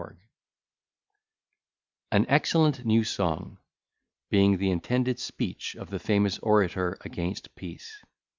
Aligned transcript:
_]AN 2.11 2.25
EXCELLENT 2.27 2.83
NEW 2.85 3.03
SONG 3.03 3.59
BEING 4.31 4.57
THE 4.57 4.71
INTENDED 4.71 5.19
SPEECH 5.19 5.75
OF 5.75 5.93
A 5.93 5.99
FAMOUS 5.99 6.39
ORATOR 6.39 6.97
AGAINST 7.01 7.53
PEACE. 7.53 8.03